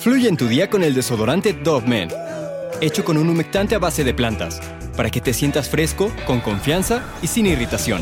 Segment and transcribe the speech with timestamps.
[0.00, 2.08] Fluye en tu día con el desodorante Dove Men,
[2.80, 4.58] hecho con un humectante a base de plantas,
[4.96, 8.00] para que te sientas fresco, con confianza y sin irritación.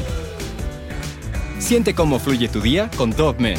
[1.59, 3.59] Siente cómo fluye tu día con Dove Men.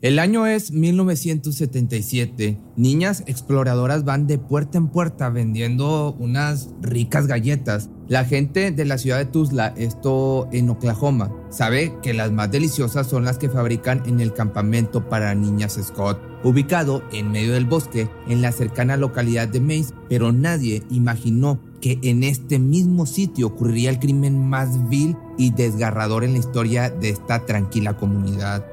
[0.00, 2.60] El año es 1977.
[2.76, 7.90] Niñas exploradoras van de puerta en puerta vendiendo unas ricas galletas.
[8.08, 13.06] La gente de la ciudad de Tuzla, esto en Oklahoma, sabe que las más deliciosas
[13.06, 18.08] son las que fabrican en el campamento para niñas Scott, ubicado en medio del bosque
[18.26, 23.90] en la cercana localidad de Mace, pero nadie imaginó que en este mismo sitio ocurriría
[23.90, 28.64] el crimen más vil y desgarrador en la historia de esta tranquila comunidad.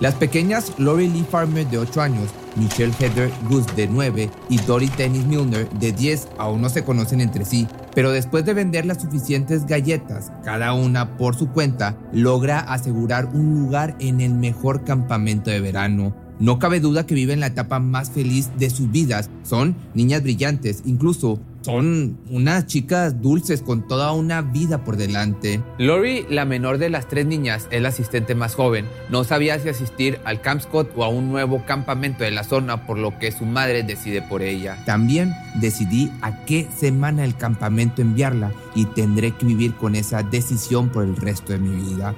[0.00, 4.90] Las pequeñas Lori Lee Farmer de 8 años, Michelle Heather Goose de 9 y Dory
[4.96, 9.02] Dennis Milner de 10 aún no se conocen entre sí, pero después de vender las
[9.02, 15.50] suficientes galletas, cada una por su cuenta, logra asegurar un lugar en el mejor campamento
[15.50, 16.16] de verano.
[16.38, 19.28] No cabe duda que viven la etapa más feliz de sus vidas.
[19.42, 25.62] Son niñas brillantes, incluso son unas chicas dulces con toda una vida por delante.
[25.78, 28.86] Lori, la menor de las tres niñas, es la asistente más joven.
[29.10, 32.86] No sabía si asistir al Camp Scott o a un nuevo campamento de la zona,
[32.86, 34.82] por lo que su madre decide por ella.
[34.86, 40.88] También decidí a qué semana el campamento enviarla y tendré que vivir con esa decisión
[40.88, 42.14] por el resto de mi vida.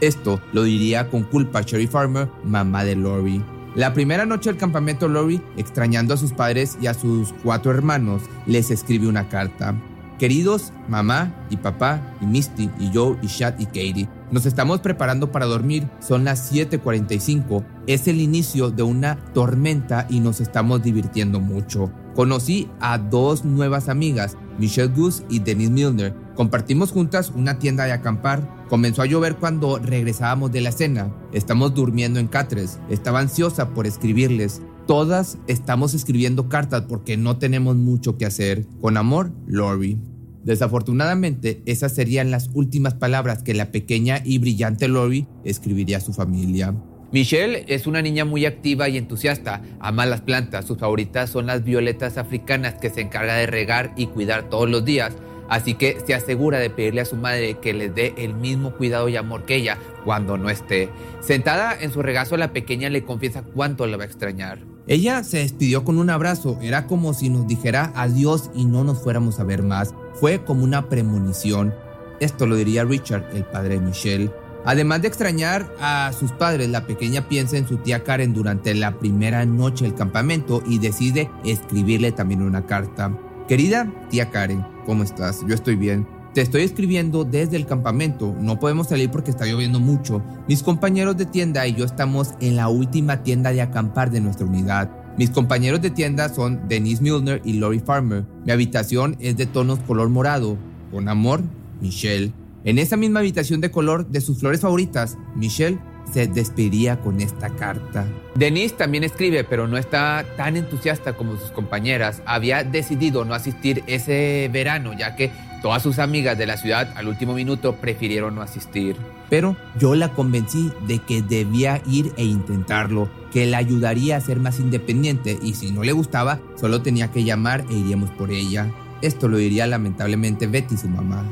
[0.00, 3.42] Esto lo diría con culpa Cherry Farmer, mamá de Lori.
[3.74, 8.22] La primera noche del campamento, Lori, extrañando a sus padres y a sus cuatro hermanos,
[8.46, 9.74] les escribe una carta.
[10.16, 15.32] Queridos mamá y papá y Misty y yo y Chad y Katie, nos estamos preparando
[15.32, 21.40] para dormir, son las 7:45, es el inicio de una tormenta y nos estamos divirtiendo
[21.40, 21.90] mucho.
[22.14, 26.23] Conocí a dos nuevas amigas, Michelle Goose y Denise Milner.
[26.34, 28.66] Compartimos juntas una tienda de acampar.
[28.68, 31.14] Comenzó a llover cuando regresábamos de la cena.
[31.32, 32.80] Estamos durmiendo en Catres.
[32.90, 34.60] Estaba ansiosa por escribirles.
[34.86, 38.66] Todas estamos escribiendo cartas porque no tenemos mucho que hacer.
[38.80, 39.98] Con amor, Lori.
[40.42, 46.12] Desafortunadamente, esas serían las últimas palabras que la pequeña y brillante Lori escribiría a su
[46.12, 46.74] familia.
[47.12, 51.62] Michelle es una niña muy activa y entusiasta, ama las plantas, sus favoritas son las
[51.62, 55.12] violetas africanas que se encarga de regar y cuidar todos los días,
[55.48, 59.08] así que se asegura de pedirle a su madre que les dé el mismo cuidado
[59.08, 60.90] y amor que ella cuando no esté.
[61.20, 64.60] Sentada en su regazo, la pequeña le confiesa cuánto la va a extrañar.
[64.86, 69.02] Ella se despidió con un abrazo, era como si nos dijera adiós y no nos
[69.02, 69.94] fuéramos a ver más.
[70.14, 71.74] Fue como una premonición.
[72.20, 74.30] Esto lo diría Richard, el padre de Michelle.
[74.66, 78.98] Además de extrañar a sus padres, la pequeña piensa en su tía Karen durante la
[78.98, 83.16] primera noche del campamento y decide escribirle también una carta.
[83.46, 85.40] Querida tía Karen, ¿cómo estás?
[85.46, 86.06] Yo estoy bien.
[86.34, 88.34] Te estoy escribiendo desde el campamento.
[88.40, 90.22] No podemos salir porque está lloviendo mucho.
[90.48, 94.46] Mis compañeros de tienda y yo estamos en la última tienda de acampar de nuestra
[94.46, 94.90] unidad.
[95.16, 98.24] Mis compañeros de tienda son Denise Milner y Lori Farmer.
[98.44, 100.58] Mi habitación es de tonos color morado.
[100.90, 101.40] Con amor,
[101.80, 102.32] Michelle.
[102.64, 105.78] En esa misma habitación de color de sus flores favoritas, Michelle
[106.12, 108.06] se despediría con esta carta.
[108.34, 112.22] Denise también escribe, pero no está tan entusiasta como sus compañeras.
[112.26, 115.30] Había decidido no asistir ese verano, ya que
[115.62, 118.96] todas sus amigas de la ciudad al último minuto prefirieron no asistir.
[119.30, 124.38] Pero yo la convencí de que debía ir e intentarlo, que la ayudaría a ser
[124.38, 128.70] más independiente y si no le gustaba, solo tenía que llamar e iríamos por ella.
[129.02, 131.24] Esto lo diría lamentablemente Betty, su mamá.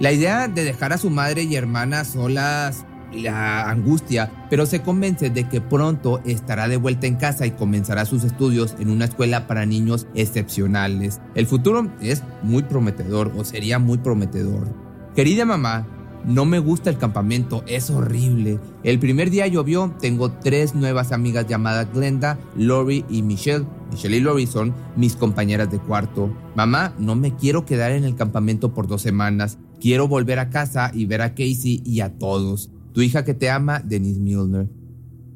[0.00, 2.84] La idea de dejar a su madre y hermana solas
[3.14, 8.04] la angustia, pero se convence de que pronto estará de vuelta en casa y comenzará
[8.04, 11.20] sus estudios en una escuela para niños excepcionales.
[11.34, 14.68] El futuro es muy prometedor o sería muy prometedor.
[15.14, 15.86] Querida mamá,
[16.24, 18.58] no me gusta el campamento, es horrible.
[18.82, 23.66] El primer día llovió, tengo tres nuevas amigas llamadas Glenda, Lori y Michelle.
[23.90, 26.34] Michelle y Lori son mis compañeras de cuarto.
[26.54, 29.58] Mamá, no me quiero quedar en el campamento por dos semanas.
[29.80, 32.70] Quiero volver a casa y ver a Casey y a todos.
[32.94, 34.68] Tu hija que te ama, Denise Milner.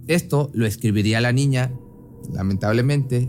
[0.07, 1.73] Esto lo escribiría la niña.
[2.33, 3.29] Lamentablemente,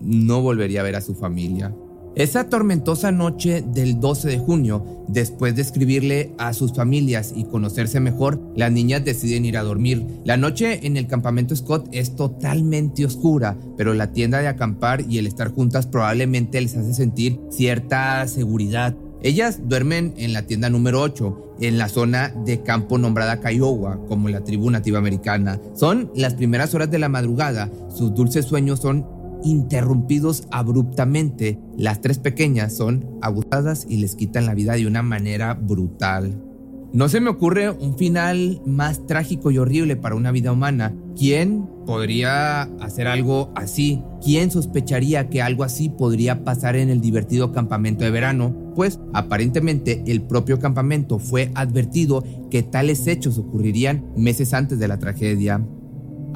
[0.00, 1.74] no volvería a ver a su familia.
[2.14, 7.98] Esa tormentosa noche del 12 de junio, después de escribirle a sus familias y conocerse
[7.98, 10.06] mejor, las niñas deciden ir a dormir.
[10.24, 15.18] La noche en el campamento Scott es totalmente oscura, pero la tienda de acampar y
[15.18, 18.96] el estar juntas probablemente les hace sentir cierta seguridad.
[19.24, 24.28] Ellas duermen en la tienda número 8, en la zona de campo nombrada Kiowa, como
[24.28, 25.58] la tribu nativa americana.
[25.72, 29.06] Son las primeras horas de la madrugada, sus dulces sueños son
[29.42, 31.58] interrumpidos abruptamente.
[31.78, 36.38] Las tres pequeñas son abusadas y les quitan la vida de una manera brutal.
[36.92, 40.94] No se me ocurre un final más trágico y horrible para una vida humana.
[41.16, 44.02] ¿Quién podría hacer algo así?
[44.22, 48.54] ¿Quién sospecharía que algo así podría pasar en el divertido campamento de verano?
[48.74, 54.98] Pues aparentemente el propio campamento fue advertido que tales hechos ocurrirían meses antes de la
[54.98, 55.64] tragedia.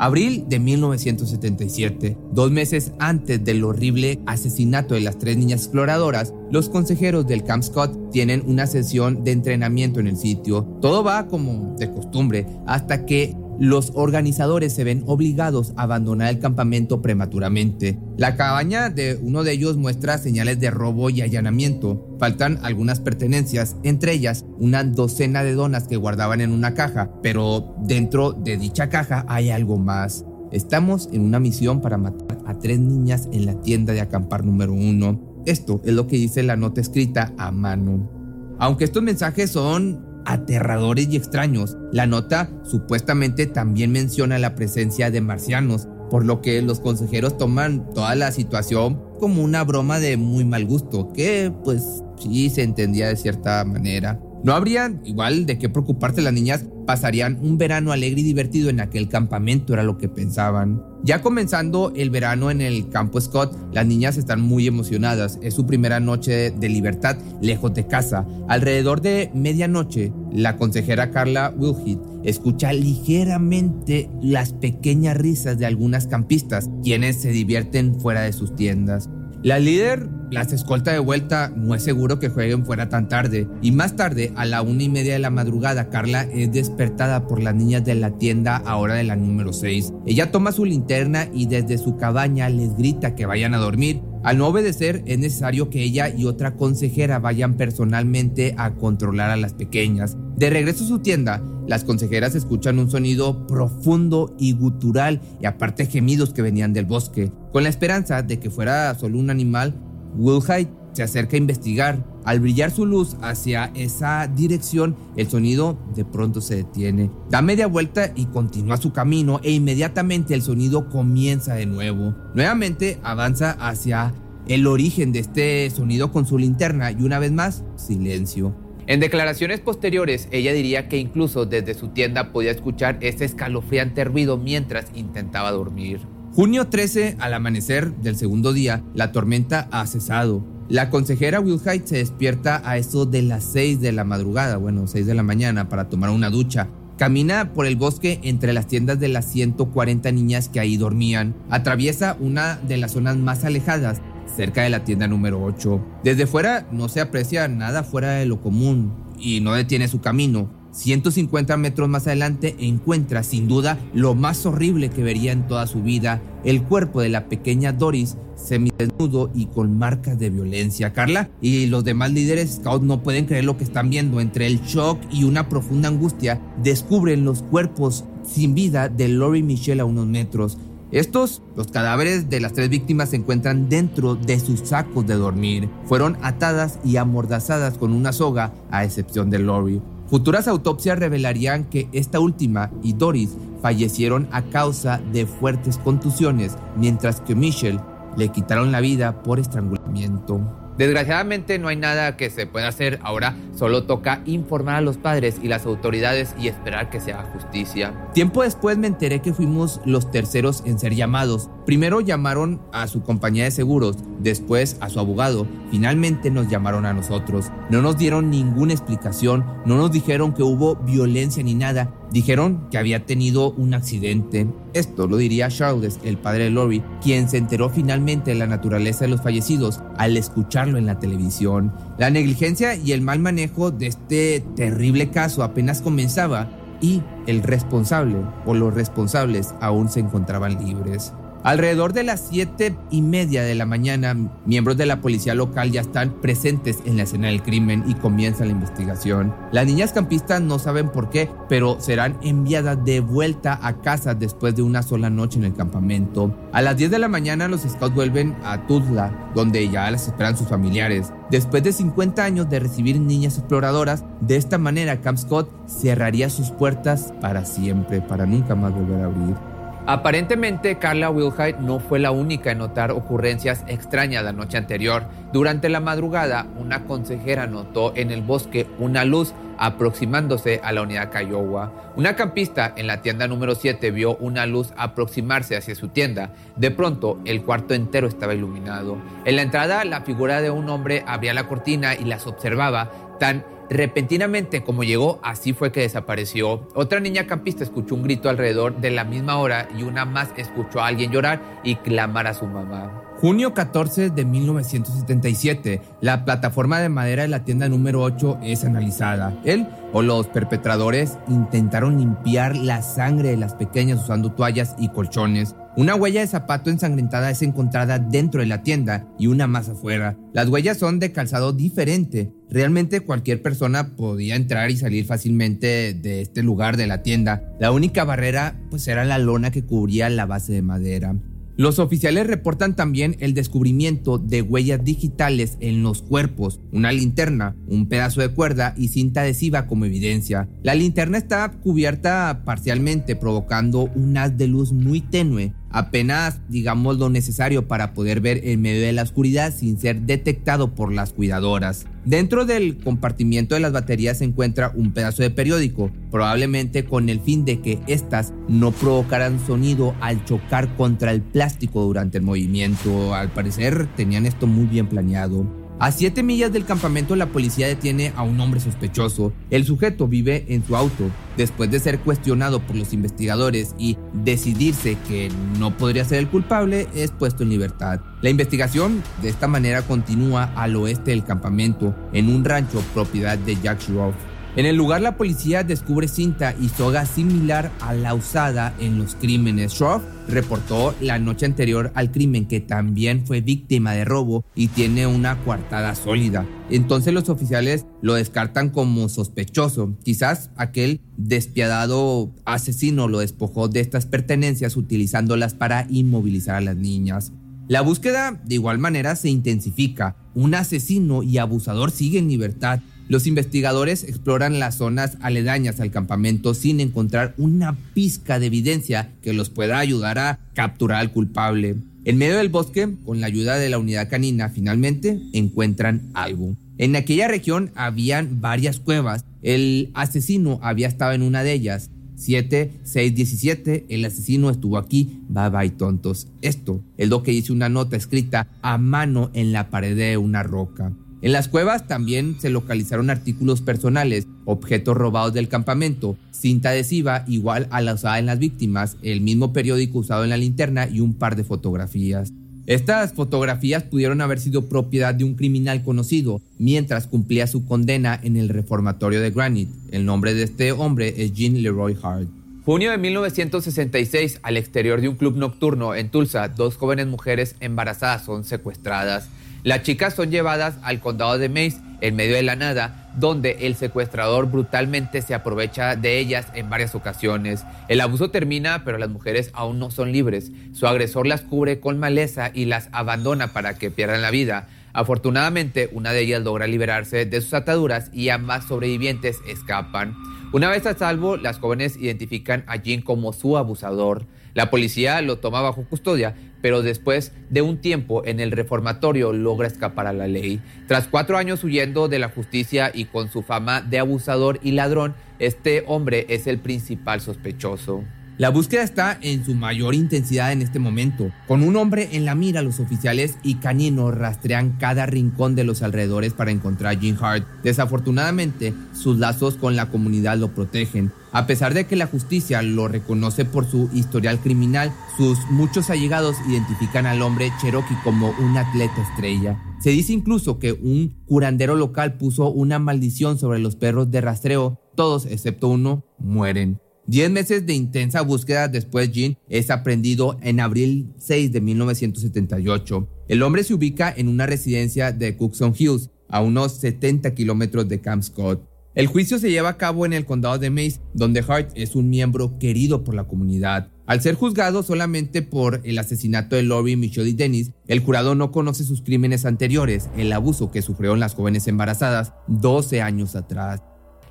[0.00, 6.68] Abril de 1977, dos meses antes del horrible asesinato de las tres niñas exploradoras, los
[6.68, 10.62] consejeros del Camp Scott tienen una sesión de entrenamiento en el sitio.
[10.80, 16.38] Todo va como de costumbre hasta que los organizadores se ven obligados a abandonar el
[16.38, 17.98] campamento prematuramente.
[18.16, 22.16] La cabaña de uno de ellos muestra señales de robo y allanamiento.
[22.18, 27.74] Faltan algunas pertenencias, entre ellas una docena de donas que guardaban en una caja, pero
[27.82, 30.24] dentro de dicha caja hay algo más.
[30.52, 34.72] Estamos en una misión para matar a tres niñas en la tienda de acampar número
[34.72, 35.42] uno.
[35.46, 38.10] Esto es lo que dice la nota escrita a mano.
[38.58, 41.76] Aunque estos mensajes son aterradores y extraños.
[41.90, 47.90] La nota supuestamente también menciona la presencia de marcianos, por lo que los consejeros toman
[47.94, 53.08] toda la situación como una broma de muy mal gusto, que pues sí se entendía
[53.08, 54.20] de cierta manera.
[54.44, 58.80] No habría igual de qué preocuparse las niñas, pasarían un verano alegre y divertido en
[58.80, 60.82] aquel campamento, era lo que pensaban.
[61.04, 65.38] Ya comenzando el verano en el campo Scott, las niñas están muy emocionadas.
[65.42, 68.26] Es su primera noche de libertad lejos de casa.
[68.48, 76.68] Alrededor de medianoche, la consejera Carla Wilhit escucha ligeramente las pequeñas risas de algunas campistas,
[76.82, 79.08] quienes se divierten fuera de sus tiendas.
[79.42, 83.48] La líder las escolta de vuelta, no es seguro que jueguen fuera tan tarde.
[83.62, 87.42] Y más tarde, a la una y media de la madrugada, Carla es despertada por
[87.42, 89.92] las niñas de la tienda, ahora de la número 6.
[90.06, 94.02] Ella toma su linterna y desde su cabaña les grita que vayan a dormir.
[94.24, 99.36] Al no obedecer, es necesario que ella y otra consejera vayan personalmente a controlar a
[99.36, 100.16] las pequeñas.
[100.38, 105.86] De regreso a su tienda, las consejeras escuchan un sonido profundo y gutural y aparte
[105.86, 107.32] gemidos que venían del bosque.
[107.50, 109.74] Con la esperanza de que fuera solo un animal,
[110.16, 112.06] Wilhite se acerca a investigar.
[112.24, 117.10] Al brillar su luz hacia esa dirección, el sonido de pronto se detiene.
[117.28, 122.14] Da media vuelta y continúa su camino e inmediatamente el sonido comienza de nuevo.
[122.36, 124.14] Nuevamente avanza hacia
[124.46, 128.67] el origen de este sonido con su linterna y una vez más, silencio.
[128.88, 134.38] En declaraciones posteriores, ella diría que incluso desde su tienda podía escuchar ese escalofriante ruido
[134.38, 136.00] mientras intentaba dormir.
[136.32, 140.42] Junio 13, al amanecer del segundo día, la tormenta ha cesado.
[140.70, 145.04] La consejera Wilhite se despierta a eso de las 6 de la madrugada, bueno, 6
[145.04, 146.70] de la mañana, para tomar una ducha.
[146.96, 151.36] Camina por el bosque entre las tiendas de las 140 niñas que ahí dormían.
[151.50, 154.00] Atraviesa una de las zonas más alejadas,
[154.34, 155.80] cerca de la tienda número 8.
[156.04, 160.50] Desde fuera no se aprecia nada fuera de lo común y no detiene su camino.
[160.72, 165.82] 150 metros más adelante encuentra sin duda lo más horrible que vería en toda su
[165.82, 170.92] vida, el cuerpo de la pequeña Doris semidesnudo y con marcas de violencia.
[170.92, 174.20] Carla y los demás líderes Scout no pueden creer lo que están viendo.
[174.20, 179.80] Entre el shock y una profunda angustia, descubren los cuerpos sin vida de Lori Michelle
[179.80, 180.58] a unos metros.
[180.90, 185.68] Estos, los cadáveres de las tres víctimas se encuentran dentro de sus sacos de dormir.
[185.84, 189.82] Fueron atadas y amordazadas con una soga, a excepción de Lori.
[190.08, 197.20] Futuras autopsias revelarían que esta última y Doris fallecieron a causa de fuertes contusiones, mientras
[197.20, 197.80] que Michelle
[198.16, 200.67] le quitaron la vida por estrangulamiento.
[200.78, 205.40] Desgraciadamente no hay nada que se pueda hacer, ahora solo toca informar a los padres
[205.42, 207.92] y las autoridades y esperar que se haga justicia.
[208.14, 211.50] Tiempo después me enteré que fuimos los terceros en ser llamados.
[211.66, 216.92] Primero llamaron a su compañía de seguros, después a su abogado, finalmente nos llamaron a
[216.92, 217.50] nosotros.
[217.70, 222.78] No nos dieron ninguna explicación, no nos dijeron que hubo violencia ni nada, Dijeron que
[222.78, 224.46] había tenido un accidente.
[224.72, 229.04] Esto lo diría Charles, el padre de Lori, quien se enteró finalmente de la naturaleza
[229.04, 231.72] de los fallecidos al escucharlo en la televisión.
[231.98, 236.50] La negligencia y el mal manejo de este terrible caso apenas comenzaba
[236.80, 241.12] y el responsable o los responsables aún se encontraban libres.
[241.48, 244.14] Alrededor de las siete y media de la mañana,
[244.44, 248.44] miembros de la policía local ya están presentes en la escena del crimen y comienza
[248.44, 249.34] la investigación.
[249.50, 254.56] Las niñas campistas no saben por qué, pero serán enviadas de vuelta a casa después
[254.56, 256.36] de una sola noche en el campamento.
[256.52, 260.36] A las 10 de la mañana los scouts vuelven a Tuzla, donde ya las esperan
[260.36, 261.14] sus familiares.
[261.30, 266.50] Después de 50 años de recibir niñas exploradoras, de esta manera Camp Scott cerraría sus
[266.50, 269.47] puertas para siempre, para nunca más volver a abrir.
[269.90, 275.04] Aparentemente, Carla Wilhite no fue la única en notar ocurrencias extrañas la noche anterior.
[275.32, 281.10] Durante la madrugada, una consejera notó en el bosque una luz aproximándose a la unidad
[281.10, 281.72] Kiowa.
[281.96, 286.34] Una campista en la tienda número 7 vio una luz aproximarse hacia su tienda.
[286.56, 288.98] De pronto, el cuarto entero estaba iluminado.
[289.24, 293.42] En la entrada, la figura de un hombre abría la cortina y las observaba tan
[293.70, 296.66] Repentinamente, como llegó, así fue que desapareció.
[296.74, 300.80] Otra niña campista escuchó un grito alrededor de la misma hora y una más escuchó
[300.80, 303.07] a alguien llorar y clamar a su mamá.
[303.20, 309.36] Junio 14 de 1977, la plataforma de madera de la tienda número 8 es analizada.
[309.44, 315.56] Él o los perpetradores intentaron limpiar la sangre de las pequeñas usando toallas y colchones.
[315.76, 320.16] Una huella de zapato ensangrentada es encontrada dentro de la tienda y una más afuera.
[320.32, 322.32] Las huellas son de calzado diferente.
[322.50, 327.42] Realmente cualquier persona podía entrar y salir fácilmente de este lugar de la tienda.
[327.58, 331.16] La única barrera pues era la lona que cubría la base de madera.
[331.58, 337.88] Los oficiales reportan también el descubrimiento de huellas digitales en los cuerpos, una linterna, un
[337.88, 340.48] pedazo de cuerda y cinta adhesiva como evidencia.
[340.62, 347.10] La linterna está cubierta parcialmente, provocando un haz de luz muy tenue apenas digamos lo
[347.10, 351.86] necesario para poder ver en medio de la oscuridad sin ser detectado por las cuidadoras.
[352.04, 357.20] Dentro del compartimiento de las baterías se encuentra un pedazo de periódico, probablemente con el
[357.20, 363.14] fin de que éstas no provocaran sonido al chocar contra el plástico durante el movimiento.
[363.14, 365.57] Al parecer tenían esto muy bien planeado.
[365.80, 369.32] A siete millas del campamento la policía detiene a un hombre sospechoso.
[369.48, 371.08] El sujeto vive en su auto.
[371.36, 375.30] Después de ser cuestionado por los investigadores y decidirse que
[375.60, 378.00] no podría ser el culpable, es puesto en libertad.
[378.22, 383.54] La investigación de esta manera continúa al oeste del campamento, en un rancho propiedad de
[383.62, 384.16] Jack Shroff.
[384.58, 389.14] En el lugar la policía descubre cinta y soga similar a la usada en los
[389.14, 389.74] crímenes.
[389.74, 395.06] Shroff reportó la noche anterior al crimen que también fue víctima de robo y tiene
[395.06, 396.44] una coartada sólida.
[396.70, 399.96] Entonces los oficiales lo descartan como sospechoso.
[400.02, 407.30] Quizás aquel despiadado asesino lo despojó de estas pertenencias utilizándolas para inmovilizar a las niñas.
[407.68, 410.16] La búsqueda de igual manera se intensifica.
[410.34, 416.54] Un asesino y abusador sigue en libertad los investigadores exploran las zonas aledañas al campamento
[416.54, 421.76] sin encontrar una pizca de evidencia que los pueda ayudar a capturar al culpable.
[422.04, 426.54] En medio del bosque, con la ayuda de la unidad canina, finalmente encuentran algo.
[426.76, 429.24] En aquella región habían varias cuevas.
[429.42, 431.90] El asesino había estado en una de ellas.
[432.16, 436.26] 7, 6, 17, el asesino estuvo aquí, bye bye tontos.
[436.42, 440.42] Esto es lo que dice una nota escrita a mano en la pared de una
[440.42, 440.92] roca.
[441.20, 447.66] En las cuevas también se localizaron artículos personales, objetos robados del campamento, cinta adhesiva igual
[447.70, 451.14] a la usada en las víctimas, el mismo periódico usado en la linterna y un
[451.14, 452.32] par de fotografías.
[452.66, 458.36] Estas fotografías pudieron haber sido propiedad de un criminal conocido mientras cumplía su condena en
[458.36, 459.72] el reformatorio de Granite.
[459.90, 462.28] El nombre de este hombre es Jean Leroy Hart.
[462.64, 468.26] Junio de 1966, al exterior de un club nocturno en Tulsa, dos jóvenes mujeres embarazadas
[468.26, 469.30] son secuestradas.
[469.64, 473.74] Las chicas son llevadas al condado de Mays en medio de la nada, donde el
[473.74, 477.64] secuestrador brutalmente se aprovecha de ellas en varias ocasiones.
[477.88, 480.52] El abuso termina, pero las mujeres aún no son libres.
[480.72, 484.68] Su agresor las cubre con maleza y las abandona para que pierdan la vida.
[484.92, 490.16] Afortunadamente, una de ellas logra liberarse de sus ataduras y ambas sobrevivientes escapan.
[490.52, 494.24] Una vez a salvo, las jóvenes identifican a Jean como su abusador.
[494.54, 499.68] La policía lo toma bajo custodia, pero después de un tiempo en el reformatorio logra
[499.68, 500.60] escapar a la ley.
[500.86, 505.14] Tras cuatro años huyendo de la justicia y con su fama de abusador y ladrón,
[505.38, 508.04] este hombre es el principal sospechoso.
[508.38, 511.32] La búsqueda está en su mayor intensidad en este momento.
[511.48, 515.82] Con un hombre en la mira, los oficiales y caninos rastrean cada rincón de los
[515.82, 517.44] alrededores para encontrar a Jean Hart.
[517.64, 521.10] Desafortunadamente, sus lazos con la comunidad lo protegen.
[521.32, 526.36] A pesar de que la justicia lo reconoce por su historial criminal, sus muchos allegados
[526.48, 529.60] identifican al hombre Cherokee como un atleta estrella.
[529.80, 534.80] Se dice incluso que un curandero local puso una maldición sobre los perros de rastreo.
[534.94, 536.78] Todos, excepto uno, mueren.
[537.08, 543.08] Diez meses de intensa búsqueda después, Jean es aprendido en abril 6 de 1978.
[543.28, 548.02] El hombre se ubica en una residencia de Cookson Hills, a unos 70 kilómetros de
[548.02, 548.62] Camp Scott.
[548.94, 552.10] El juicio se lleva a cabo en el condado de Mays, donde Hart es un
[552.10, 553.88] miembro querido por la comunidad.
[554.04, 558.52] Al ser juzgado solamente por el asesinato de Lori, Michelle y Dennis, el jurado no
[558.52, 563.80] conoce sus crímenes anteriores, el abuso que sufrieron las jóvenes embarazadas 12 años atrás.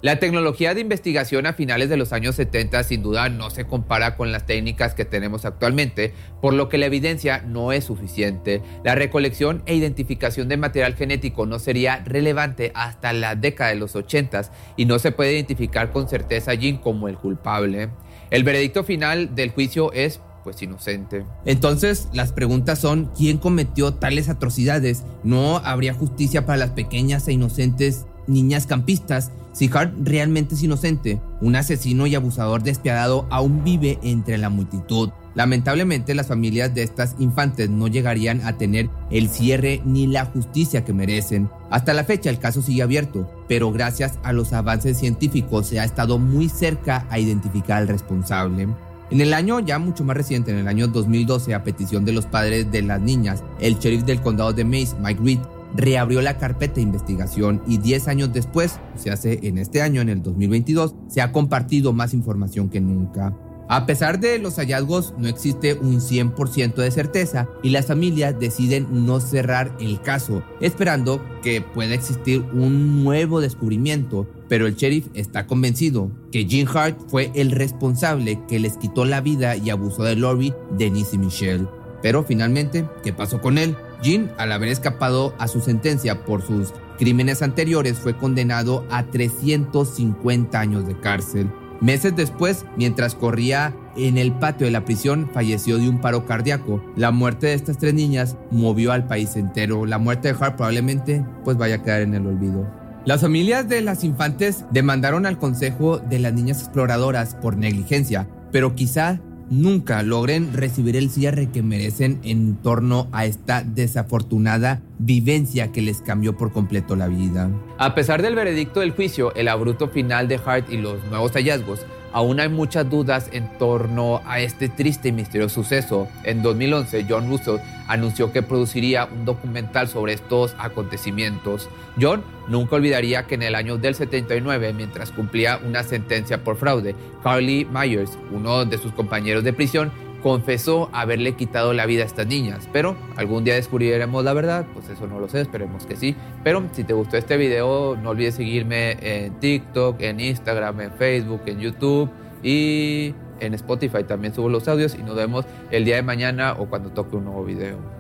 [0.02, 4.16] La tecnología de investigación a finales de los años 70 sin duda no se compara
[4.16, 8.62] con las técnicas que tenemos actualmente, por lo que la evidencia no es suficiente.
[8.84, 13.96] La recolección e identificación de material genético no sería relevante hasta la década de los
[13.96, 17.90] 80 y no se puede identificar con certeza a Jean como el culpable.
[18.30, 21.26] El veredicto final del juicio es pues inocente.
[21.44, 25.04] Entonces, las preguntas son, ¿quién cometió tales atrocidades?
[25.24, 29.32] ¿No habría justicia para las pequeñas e inocentes niñas campistas?
[29.54, 35.10] Si Hart realmente es inocente, un asesino y abusador despiadado aún vive entre la multitud.
[35.34, 40.84] Lamentablemente las familias de estas infantes no llegarían a tener el cierre ni la justicia
[40.84, 41.50] que merecen.
[41.70, 45.84] Hasta la fecha el caso sigue abierto, pero gracias a los avances científicos se ha
[45.84, 48.68] estado muy cerca a identificar al responsable.
[49.10, 52.26] En el año ya mucho más reciente, en el año 2012, a petición de los
[52.26, 55.40] padres de las niñas, el sheriff del condado de Mays, Mike Reed,
[55.76, 60.10] reabrió la carpeta de investigación y 10 años después, se hace en este año, en
[60.10, 63.34] el 2022, se ha compartido más información que nunca.
[63.70, 69.06] A pesar de los hallazgos, no existe un 100% de certeza y las familias deciden
[69.06, 74.26] no cerrar el caso, esperando que pueda existir un nuevo descubrimiento.
[74.48, 79.20] Pero el sheriff está convencido que Jean Hart fue el responsable que les quitó la
[79.20, 81.68] vida y abusó de Lori, Denise y Michelle.
[82.02, 83.76] Pero finalmente, ¿qué pasó con él?
[84.02, 90.60] Jean, al haber escapado a su sentencia por sus crímenes anteriores, fue condenado a 350
[90.60, 91.52] años de cárcel.
[91.80, 96.84] Meses después, mientras corría en el patio de la prisión, falleció de un paro cardíaco.
[96.96, 99.86] La muerte de estas tres niñas movió al país entero.
[99.86, 102.68] La muerte de Hart probablemente pues vaya a quedar en el olvido.
[103.06, 108.76] Las familias de las infantes demandaron al Consejo de las Niñas Exploradoras por negligencia, pero
[108.76, 115.82] quizá nunca logren recibir el cierre que merecen en torno a esta desafortunada vivencia que
[115.82, 117.50] les cambió por completo la vida.
[117.78, 121.86] A pesar del veredicto del juicio, el abrupto final de Hart y los nuevos hallazgos,
[122.14, 126.08] aún hay muchas dudas en torno a este triste y misterioso suceso.
[126.24, 131.70] En 2011, John Russell anunció que produciría un documental sobre estos acontecimientos.
[132.00, 136.96] John nunca olvidaría que en el año del 79, mientras cumplía una sentencia por fraude,
[137.24, 142.28] Carly Myers, uno de sus compañeros de prisión, confesó haberle quitado la vida a estas
[142.28, 146.16] niñas, pero algún día descubriremos la verdad, pues eso no lo sé, esperemos que sí.
[146.44, 151.42] Pero si te gustó este video, no olvides seguirme en TikTok, en Instagram, en Facebook,
[151.46, 152.10] en YouTube
[152.44, 156.68] y en Spotify también subo los audios y nos vemos el día de mañana o
[156.68, 157.97] cuando toque un nuevo video.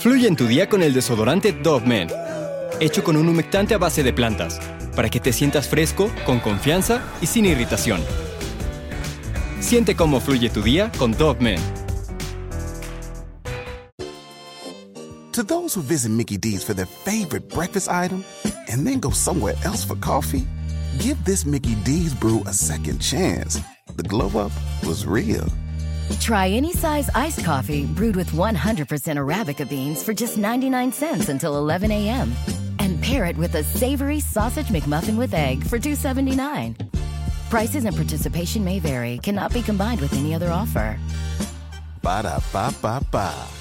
[0.00, 2.08] Fluye en tu día con el desodorante Dove Men,
[2.80, 4.58] hecho con un humectante a base de plantas,
[4.96, 8.00] para que te sientas fresco, con confianza y sin irritación.
[9.60, 11.60] Siente cómo fluye tu día con Dove Men.
[15.32, 18.24] To those who visit Mickey D's for their favorite breakfast item
[18.72, 20.46] and then go somewhere else for coffee,
[20.98, 23.60] give this Mickey D's brew a second chance.
[23.96, 25.46] The glow up was real.
[26.18, 31.56] Try any size iced coffee brewed with 100% Arabica beans for just 99 cents until
[31.56, 32.32] 11 a.m.
[32.78, 36.74] And pair it with a savory sausage McMuffin with egg for $2.79.
[37.50, 40.98] Prices and participation may vary, cannot be combined with any other offer.
[42.02, 43.59] Ba da ba ba ba.